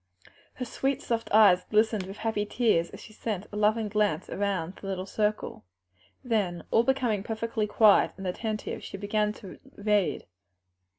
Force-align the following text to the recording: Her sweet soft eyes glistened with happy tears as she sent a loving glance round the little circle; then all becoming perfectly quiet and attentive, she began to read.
Her 0.55 0.65
sweet 0.65 0.99
soft 1.03 1.29
eyes 1.31 1.63
glistened 1.65 2.07
with 2.07 2.17
happy 2.17 2.43
tears 2.43 2.89
as 2.89 2.99
she 2.99 3.13
sent 3.13 3.45
a 3.51 3.55
loving 3.55 3.87
glance 3.87 4.29
round 4.29 4.77
the 4.77 4.87
little 4.87 5.05
circle; 5.05 5.63
then 6.23 6.63
all 6.71 6.81
becoming 6.81 7.21
perfectly 7.21 7.67
quiet 7.67 8.11
and 8.17 8.25
attentive, 8.25 8.83
she 8.83 8.97
began 8.97 9.31
to 9.33 9.59
read. 9.77 10.25